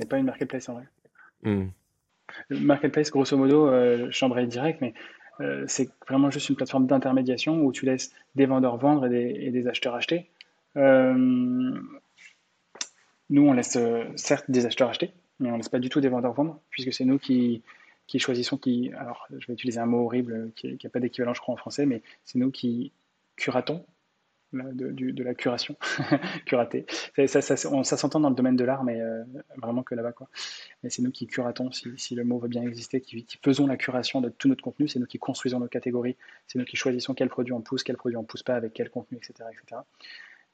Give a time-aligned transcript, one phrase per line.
[0.00, 0.84] n'est pas une marketplace en vrai.
[1.42, 1.68] Hmm.
[2.50, 4.94] Marketplace, grosso modo, euh, chambre direct, mais
[5.40, 9.66] euh, c'est vraiment juste une plateforme d'intermédiation où tu laisses des vendeurs vendre et des,
[9.68, 10.30] acheteurs acheter.
[10.76, 11.14] Euh,
[13.30, 13.78] nous, on laisse
[14.16, 17.04] certes des acheteurs acheter, mais on laisse pas du tout des vendeurs vendre, puisque c'est
[17.04, 17.62] nous qui,
[18.06, 21.40] qui choisissons, qui, alors je vais utiliser un mot horrible qui n'a pas d'équivalent, je
[21.40, 22.92] crois, en français, mais c'est nous qui
[23.36, 23.84] curatons
[24.52, 25.76] de, la curation,
[26.46, 26.86] curaté.
[27.26, 29.22] Ça, ça, ça, s'entend dans le domaine de l'art, mais euh,
[29.56, 30.12] vraiment que là-bas.
[30.12, 30.28] Quoi.
[30.82, 34.20] Mais c'est nous qui curatons, si, le mot veut bien exister, qui, faisons la curation
[34.20, 37.28] de tout notre contenu, c'est nous qui construisons nos catégories, c'est nous qui choisissons quel
[37.28, 39.48] produit on pousse, quel produit on pousse pas, avec quel contenu, etc.
[39.50, 39.82] etc.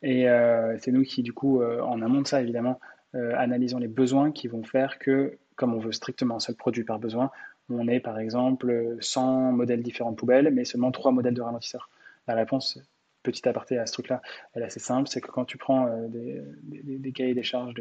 [0.02, 2.80] Et euh, c'est nous qui, du coup, euh, en amont de ça, évidemment,
[3.14, 6.98] analysons les besoins qui vont faire que, comme on veut strictement un seul produit par
[6.98, 7.30] besoin,
[7.70, 11.88] on ait par exemple 100 modèles différents de poubelles, mais seulement 3 modèles de ralentisseurs.
[12.28, 12.78] La réponse,
[13.26, 14.22] petit aparté à ce truc-là,
[14.54, 16.42] elle est assez simple, c'est que quand tu prends euh, des,
[16.98, 17.74] des, cahiers des charges,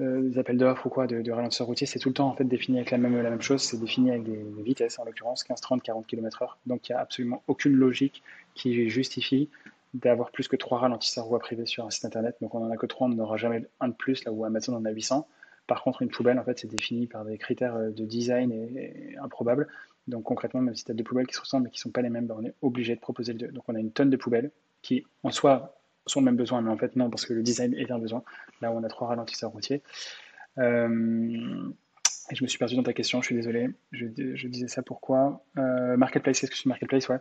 [0.00, 2.34] euh, des, appels d'offres ou quoi de, de ralentisseurs routiers, c'est tout le temps en
[2.34, 5.82] fait défini avec la même, chose, c'est défini avec des, vitesses, en l'occurrence 15, 30,
[5.82, 6.56] 40 km/h.
[6.66, 8.22] Donc il n'y a absolument aucune logique
[8.54, 9.48] qui justifie
[9.94, 12.36] d'avoir plus que trois ralentisseurs voie privée sur un site internet.
[12.42, 14.74] Donc on n'en a que trois, on n'aura jamais un de plus, là où Amazon
[14.74, 15.26] en a 800.
[15.66, 19.16] Par contre, une poubelle, en fait, c'est défini par des critères euh, de design et
[19.20, 19.66] improbables.
[20.08, 21.90] Donc concrètement, même si tu as deux poubelles qui se ressemblent mais qui ne sont
[21.90, 23.48] pas les mêmes, ben, on est obligé de proposer le deux.
[23.48, 24.50] Donc on a une tonne de poubelles
[24.82, 27.74] qui en soi sont le même besoin, mais en fait non, parce que le design
[27.74, 28.22] est un besoin.
[28.60, 29.82] Là où on a trois ralentisseurs routiers.
[30.58, 31.68] Euh,
[32.30, 33.68] et je me suis perdu dans ta question, je suis désolé.
[33.92, 34.06] Je,
[34.48, 35.44] disais ça pourquoi?
[35.58, 37.08] Euh, Marketplace, qu'est-ce que c'est Marketplace?
[37.08, 37.18] Ouais.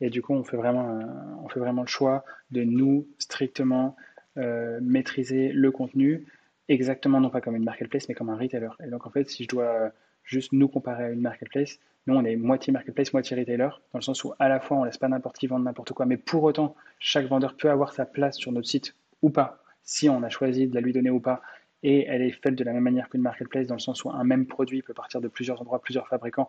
[0.00, 0.98] Et du coup, on fait, vraiment,
[1.44, 3.96] on fait vraiment le choix de nous strictement
[4.38, 6.24] euh, maîtriser le contenu,
[6.68, 8.70] exactement non pas comme une marketplace, mais comme un retailer.
[8.84, 9.92] Et donc en fait, si je dois
[10.30, 14.02] juste nous comparer à une marketplace, nous, on est moitié marketplace, moitié retailer, dans le
[14.02, 16.42] sens où à la fois, on laisse pas n'importe qui vendre n'importe quoi, mais pour
[16.44, 20.30] autant, chaque vendeur peut avoir sa place sur notre site ou pas, si on a
[20.30, 21.42] choisi de la lui donner ou pas.
[21.82, 24.24] Et elle est faite de la même manière qu'une marketplace, dans le sens où un
[24.24, 26.48] même produit peut partir de plusieurs endroits, plusieurs fabricants,